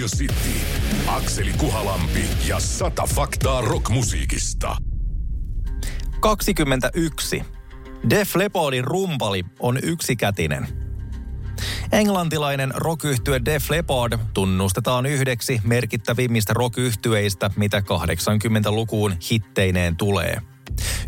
[0.00, 0.60] Radio City.
[1.06, 4.76] Akseli Kuhalampi ja sata faktaa rockmusiikista.
[6.20, 7.44] 21.
[8.10, 10.68] Def Leppardin rumpali on yksikätinen.
[11.92, 13.04] Englantilainen rock
[13.44, 16.78] Def Leppard tunnustetaan yhdeksi merkittävimmistä rock
[17.56, 20.40] mitä 80-lukuun hitteineen tulee.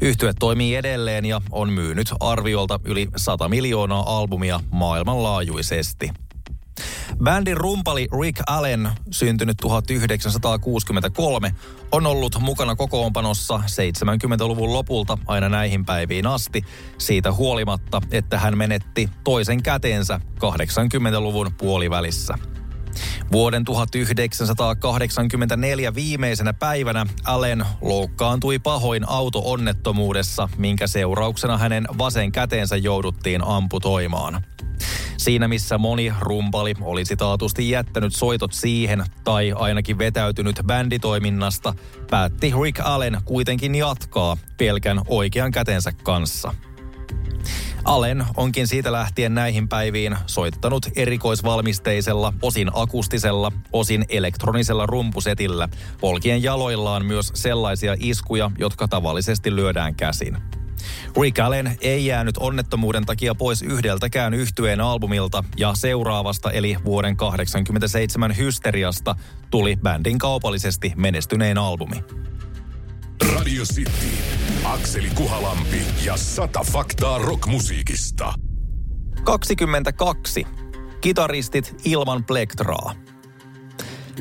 [0.01, 6.11] Yhtye toimii edelleen ja on myynyt arviolta yli 100 miljoonaa albumia maailmanlaajuisesti–
[7.23, 11.55] Bändin rumpali Rick Allen, syntynyt 1963,
[11.93, 16.63] on ollut mukana kokoonpanossa 70-luvun lopulta aina näihin päiviin asti,
[16.99, 22.35] siitä huolimatta, että hän menetti toisen käteensä 80-luvun puolivälissä.
[23.33, 34.45] Vuoden 1984 viimeisenä päivänä Allen loukkaantui pahoin auto-onnettomuudessa, minkä seurauksena hänen vasen käteensä jouduttiin amputoimaan.
[35.23, 41.75] Siinä missä moni rumpali olisi taatusti jättänyt soitot siihen tai ainakin vetäytynyt bänditoiminnasta,
[42.11, 46.55] päätti Rick Allen kuitenkin jatkaa pelkän oikean kätensä kanssa.
[47.85, 55.69] Allen onkin siitä lähtien näihin päiviin soittanut erikoisvalmisteisella, osin akustisella, osin elektronisella rumpusetillä,
[56.01, 60.62] polkien jaloillaan myös sellaisia iskuja, jotka tavallisesti lyödään käsin.
[61.21, 68.37] Rick Allen ei jäänyt onnettomuuden takia pois yhdeltäkään yhtyeen albumilta ja seuraavasta eli vuoden 87
[68.37, 69.17] Hysteriasta
[69.51, 71.97] tuli bändin kaupallisesti menestyneen albumi.
[73.37, 74.07] Radio City,
[74.65, 78.35] Akseli Kuhalampi ja sata faktaa rockmusiikista.
[79.25, 80.47] 22.
[81.01, 82.95] Kitaristit ilman plektraa.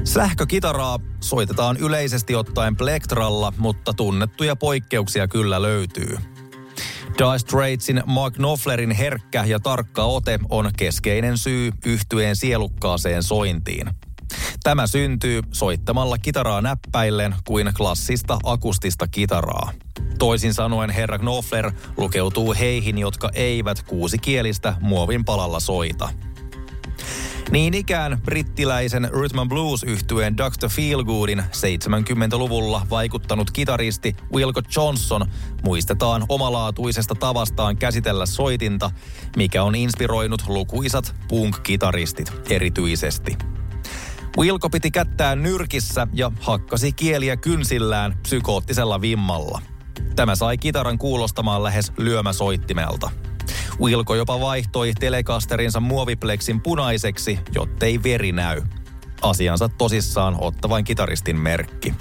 [0.04, 6.18] Sähkökitaraa soitetaan yleisesti ottaen plektralla, mutta tunnettuja poikkeuksia kyllä löytyy–
[7.22, 13.90] Dire Straitsin Mark Knopflerin herkkä ja tarkka ote on keskeinen syy yhtyeen sielukkaaseen sointiin.
[14.64, 19.72] Tämä syntyy soittamalla kitaraa näppäillen kuin klassista akustista kitaraa.
[20.20, 26.10] Toisin sanoen herra Knopfler lukeutuu heihin, jotka eivät kuusikielistä muovin palalla soita–
[27.52, 30.70] niin ikään brittiläisen Rhythm and blues yhtyeen Dr.
[30.70, 35.26] Feelgoodin 70-luvulla vaikuttanut kitaristi Wilco Johnson
[35.64, 38.92] muistetaan omalaatuisesta tavastaan käsitellä soitinta,
[39.38, 43.38] mikä on inspiroinut lukuisat punk-kitaristit erityisesti.
[44.38, 49.62] Wilco piti kättään nyrkissä ja hakkasi kieliä kynsillään psykoottisella vimmalla.
[50.16, 53.12] Tämä sai kitaran kuulostamaan lähes lyömäsoittimelta–
[53.80, 58.62] Wilko jopa vaihtoi telekasterinsa muovipleksin punaiseksi, jottei veri näy.
[59.22, 61.94] Asiansa tosissaan ottavan kitaristin merkki.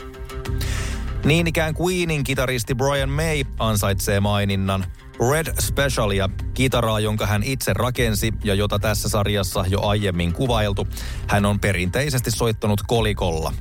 [1.24, 4.84] Niin ikään Queenin kitaristi Brian May ansaitsee maininnan.
[5.30, 10.86] Red Specialia, kitaraa, jonka hän itse rakensi ja jota tässä sarjassa jo aiemmin kuvailtu,
[11.26, 13.52] hän on perinteisesti soittanut kolikolla.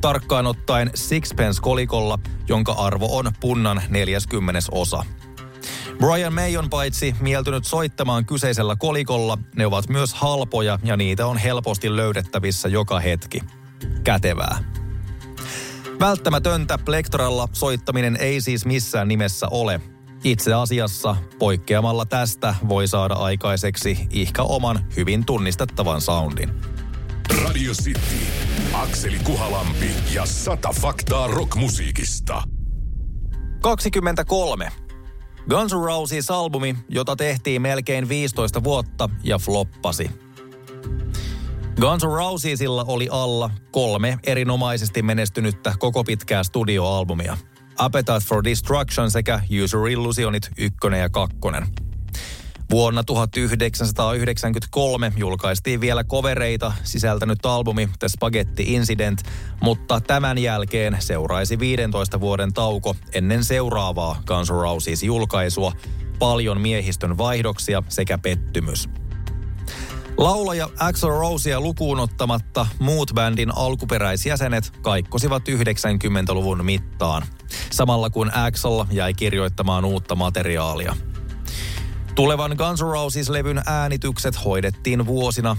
[0.00, 2.18] Tarkkaan ottaen Sixpence-kolikolla,
[2.48, 5.04] jonka arvo on punnan 40 osa.
[5.98, 11.38] Brian May on paitsi mieltynyt soittamaan kyseisellä kolikolla, ne ovat myös halpoja ja niitä on
[11.38, 13.40] helposti löydettävissä joka hetki.
[14.04, 14.58] Kätevää.
[16.00, 19.80] Välttämätöntä plektoralla soittaminen ei siis missään nimessä ole.
[20.24, 26.50] Itse asiassa poikkeamalla tästä voi saada aikaiseksi ihka oman hyvin tunnistettavan soundin.
[27.44, 28.26] Radio City,
[28.72, 32.42] Akseli Kuhalampi ja sata faktaa rockmusiikista.
[33.60, 34.85] 23.
[35.50, 40.10] Guns N' Roses albumi, jota tehtiin melkein 15 vuotta ja floppasi.
[41.80, 47.38] Guns N' Rosesilla oli alla kolme erinomaisesti menestynyttä koko pitkää studioalbumia.
[47.78, 51.36] Appetite for Destruction sekä User Illusionit 1 ja 2.
[52.70, 59.22] Vuonna 1993 julkaistiin vielä kovereita sisältänyt albumi The Spaghetti Incident,
[59.62, 65.72] mutta tämän jälkeen seuraisi 15 vuoden tauko ennen seuraavaa Guns Roses julkaisua,
[66.18, 68.88] paljon miehistön vaihdoksia sekä pettymys.
[70.16, 77.22] Laulaja Axel Rosea lukuun ottamatta muut bändin alkuperäisjäsenet kaikkosivat 90-luvun mittaan,
[77.70, 80.96] samalla kun Axel jäi kirjoittamaan uutta materiaalia–
[82.16, 85.56] Tulevan Guns N' Roses-levyn äänitykset hoidettiin vuosina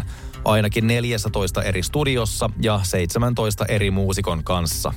[0.00, 0.04] 1998-2007
[0.44, 4.94] ainakin 14 eri studiossa ja 17 eri muusikon kanssa.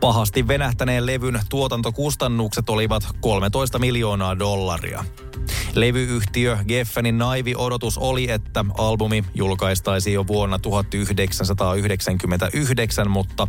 [0.00, 5.04] Pahasti venähtäneen levyn tuotantokustannukset olivat 13 miljoonaa dollaria.
[5.74, 13.46] Levyyhtiö Geffenin naivi odotus oli, että albumi julkaistaisi jo vuonna 1999, mutta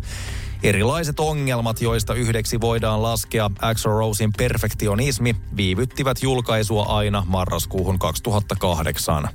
[0.63, 9.29] erilaiset ongelmat, joista yhdeksi voidaan laskea Axel Rosein perfektionismi, viivyttivät julkaisua aina marraskuuhun 2008.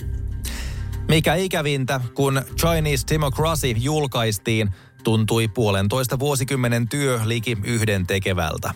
[1.09, 4.71] Mikä ikävintä, kun Chinese Democracy julkaistiin,
[5.05, 8.75] tuntui puolentoista vuosikymmenen työ liki yhden tekevältä.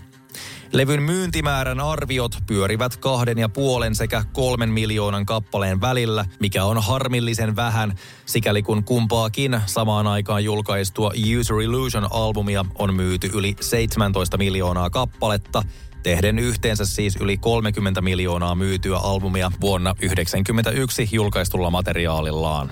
[0.72, 7.56] Levyn myyntimäärän arviot pyörivät kahden ja puolen sekä kolmen miljoonan kappaleen välillä, mikä on harmillisen
[7.56, 7.94] vähän,
[8.26, 15.62] sikäli kun kumpaakin samaan aikaan julkaistua User Illusion-albumia on myyty yli 17 miljoonaa kappaletta,
[16.02, 22.70] tehden yhteensä siis yli 30 miljoonaa myytyä albumia vuonna 1991 julkaistulla materiaalillaan.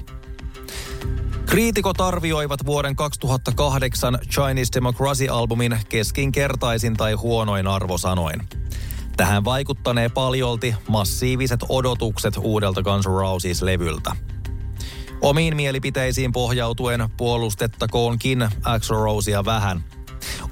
[1.47, 8.43] Kriitikot arvioivat vuoden 2008 Chinese Democracy-albumin keskinkertaisin tai huonoin arvosanoin.
[9.17, 14.17] Tähän vaikuttanee paljolti massiiviset odotukset uudelta Guns Roses-levyltä.
[15.21, 19.85] Omiin mielipiteisiin pohjautuen puolustettakoonkin Axl Rosea vähän–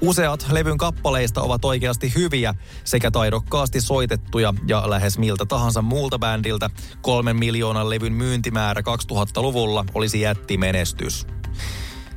[0.01, 6.69] Useat levyn kappaleista ovat oikeasti hyviä sekä taidokkaasti soitettuja ja lähes miltä tahansa muulta bändiltä
[7.01, 11.27] kolmen miljoonan levyn myyntimäärä 2000-luvulla olisi jättimenestys.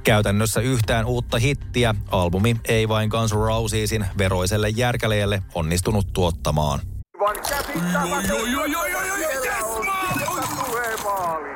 [0.05, 6.81] Käytännössä yhtään uutta hittiä albumi ei vain Guns Rosesin veroiselle järkäleelle onnistunut tuottamaan.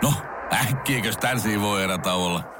[0.02, 0.14] No,
[0.52, 2.59] äkkiäkös tän voi erä olla?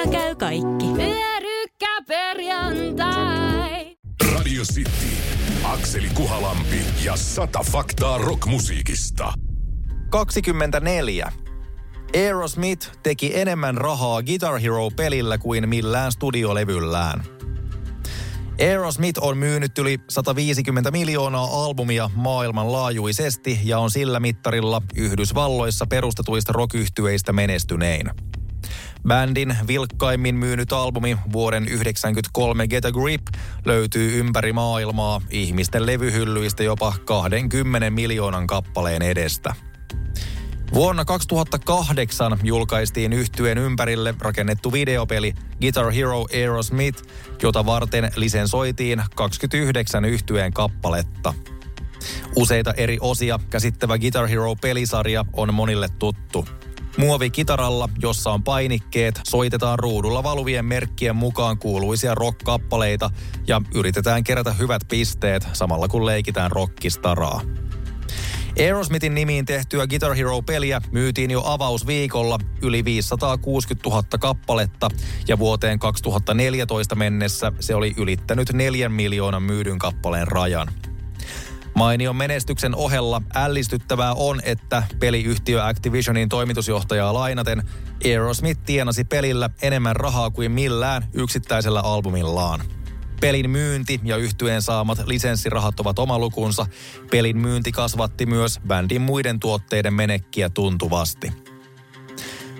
[0.00, 0.86] Kotona käy kaikki.
[0.96, 3.96] Pyörykkäperjantai.
[4.34, 4.90] Radio City.
[5.64, 9.32] Akseli Kuhalampi ja sata faktaa rockmusiikista.
[10.10, 11.32] 24.
[12.16, 17.24] Aerosmith teki enemmän rahaa Guitar Hero-pelillä kuin millään studiolevyllään.
[18.60, 26.74] Aerosmith on myynyt yli 150 miljoonaa albumia maailmanlaajuisesti ja on sillä mittarilla Yhdysvalloissa perustetuista rock
[27.32, 28.10] menestynein.
[29.08, 33.22] Bändin vilkkaimmin myynyt albumi vuoden 1993 Get a Grip
[33.64, 39.54] löytyy ympäri maailmaa ihmisten levyhyllyistä jopa 20 miljoonan kappaleen edestä.
[40.74, 47.02] Vuonna 2008 julkaistiin yhtyeen ympärille rakennettu videopeli Guitar Hero Aerosmith,
[47.42, 51.34] jota varten lisensoitiin 29 yhtyeen kappaletta.
[52.36, 56.44] Useita eri osia käsittävä Guitar Hero-pelisarja on monille tuttu.
[57.00, 63.10] Muovikitaralla, jossa on painikkeet, soitetaan ruudulla valuvien merkkien mukaan kuuluisia rock-kappaleita
[63.46, 67.40] ja yritetään kerätä hyvät pisteet samalla kun leikitään rockistaraa.
[68.58, 74.88] Aerosmithin nimiin tehtyä Guitar Hero-peliä myytiin jo avausviikolla yli 560 000 kappaletta
[75.28, 80.68] ja vuoteen 2014 mennessä se oli ylittänyt 4 miljoonan myydyn kappaleen rajan.
[81.80, 87.62] Mainion menestyksen ohella ällistyttävää on, että peliyhtiö Activisionin toimitusjohtajaa lainaten
[88.04, 92.60] Aerosmith tienasi pelillä enemmän rahaa kuin millään yksittäisellä albumillaan.
[93.20, 96.66] Pelin myynti ja yhtyeen saamat lisenssirahat ovat oma lukunsa.
[97.10, 101.32] Pelin myynti kasvatti myös bändin muiden tuotteiden menekkiä tuntuvasti.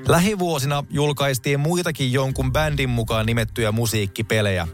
[0.08, 4.68] Lähivuosina julkaistiin muitakin jonkun bändin mukaan nimettyjä musiikkipelejä.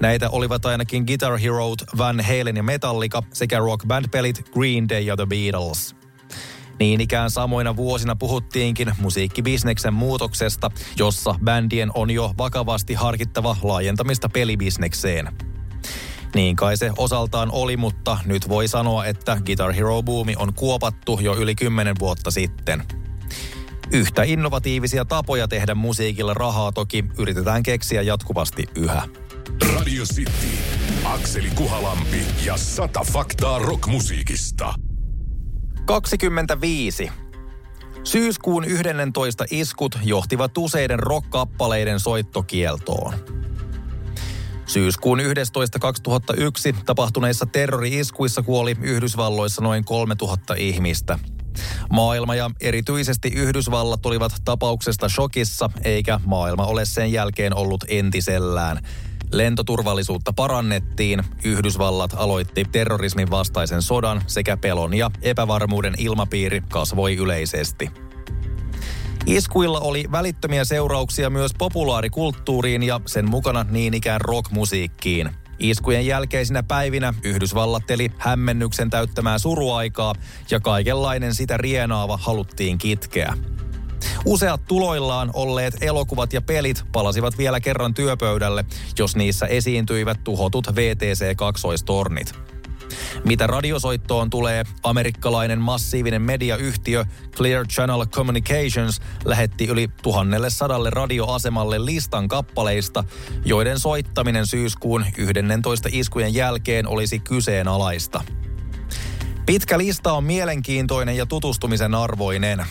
[0.00, 5.00] Näitä olivat ainakin Guitar Hero, Van Halen ja Metallica sekä rock band pelit Green Day
[5.00, 5.96] ja The Beatles.
[6.78, 15.28] Niin ikään samoina vuosina puhuttiinkin musiikkibisneksen muutoksesta, jossa bändien on jo vakavasti harkittava laajentamista pelibisnekseen.
[16.34, 21.36] Niin kai se osaltaan oli, mutta nyt voi sanoa, että Guitar Hero-buumi on kuopattu jo
[21.36, 22.82] yli kymmenen vuotta sitten.
[23.92, 29.02] Yhtä innovatiivisia tapoja tehdä musiikilla rahaa toki yritetään keksiä jatkuvasti yhä.
[29.74, 30.58] Radio City.
[31.04, 34.74] Akseli Kuhalampi ja sata faktaa rockmusiikista.
[35.84, 37.10] 25.
[38.04, 43.14] Syyskuun 11 iskut johtivat useiden rock-kappaleiden soittokieltoon.
[44.66, 45.78] Syyskuun 11.
[45.78, 51.18] 2001 tapahtuneissa terrori-iskuissa kuoli Yhdysvalloissa noin 3000 ihmistä.
[51.90, 58.78] Maailma ja erityisesti Yhdysvallat olivat tapauksesta shokissa, eikä maailma ole sen jälkeen ollut entisellään.
[59.32, 67.90] Lentoturvallisuutta parannettiin, Yhdysvallat aloitti terrorismin vastaisen sodan sekä pelon ja epävarmuuden ilmapiiri kasvoi yleisesti.
[69.26, 75.30] Iskuilla oli välittömiä seurauksia myös populaarikulttuuriin ja sen mukana niin ikään rockmusiikkiin.
[75.58, 80.14] Iskujen jälkeisinä päivinä Yhdysvallat teli hämmennyksen täyttämää suruaikaa
[80.50, 83.36] ja kaikenlainen sitä rienaava haluttiin kitkeä.
[84.24, 88.64] Useat tuloillaan olleet elokuvat ja pelit palasivat vielä kerran työpöydälle,
[88.98, 92.46] jos niissä esiintyivät tuhotut VTC-kaksoistornit.
[93.24, 97.04] Mitä radiosoittoon tulee, amerikkalainen massiivinen mediayhtiö
[97.36, 103.04] Clear Channel Communications lähetti yli tuhannelle sadalle radioasemalle listan kappaleista,
[103.44, 108.22] joiden soittaminen syyskuun 11 iskujen jälkeen olisi kyseenalaista.
[109.46, 112.66] Pitkä lista on mielenkiintoinen ja tutustumisen arvoinen.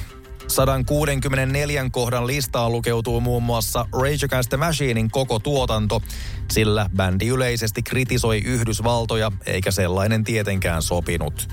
[0.47, 6.01] 164 kohdan listaan lukeutuu muun muassa Rage Against the Machinein koko tuotanto,
[6.51, 11.47] sillä bändi yleisesti kritisoi Yhdysvaltoja, eikä sellainen tietenkään sopinut.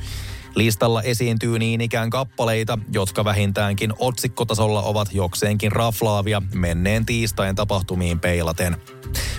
[0.54, 8.76] Listalla esiintyy niin ikään kappaleita, jotka vähintäänkin otsikkotasolla ovat jokseenkin raflaavia menneen tiistain tapahtumiin peilaten.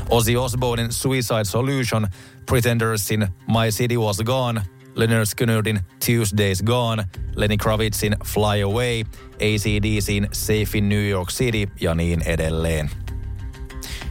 [0.10, 2.08] Ozzy Osbournein Suicide Solution,
[2.46, 4.62] Pretendersin My City Was Gone–
[4.96, 7.04] Leonard Skynnerdin Tuesdays Gone,
[7.36, 9.04] Lenny Kravitzin Fly Away,
[9.36, 12.90] ACDCin Safe in New York City ja niin edelleen.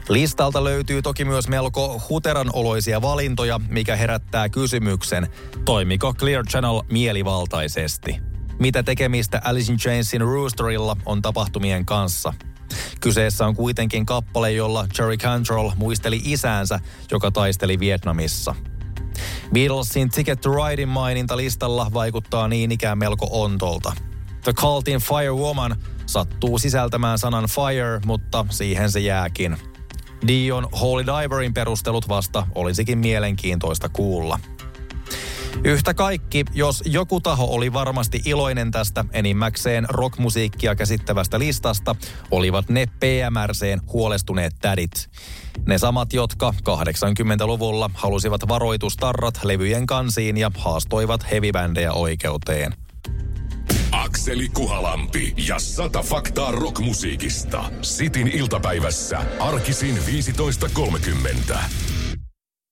[0.09, 5.27] Listalta löytyy toki myös melko huteranoloisia valintoja, mikä herättää kysymyksen,
[5.65, 8.17] toimiko Clear Channel mielivaltaisesti?
[8.59, 12.35] Mitä tekemistä Alice in Chainsin Roosterilla on tapahtumien kanssa?
[13.01, 18.55] Kyseessä on kuitenkin kappale, jolla Jerry Cantrell muisteli isäänsä, joka taisteli Vietnamissa–
[19.52, 23.92] Beatlesin Ticket to Ridein maininta listalla vaikuttaa niin ikään melko ontolta.
[24.44, 29.56] The Cultin Firewoman sattuu sisältämään sanan fire, mutta siihen se jääkin.
[30.26, 34.38] Dion Holy Diverin perustelut vasta olisikin mielenkiintoista kuulla.
[35.64, 41.97] Yhtä kaikki, jos joku taho oli varmasti iloinen tästä enimmäkseen rockmusiikkia käsittävästä listasta,
[42.30, 45.11] olivat ne PMRCn huolestuneet tädit.
[45.66, 52.75] Ne samat, jotka 80-luvulla halusivat varoitustarrat levyjen kansiin ja haastoivat hevibändejä oikeuteen.
[53.92, 57.64] Akseli Kuhalampi ja sata faktaa rockmusiikista.
[57.82, 61.91] Sitin iltapäivässä arkisin 15.30.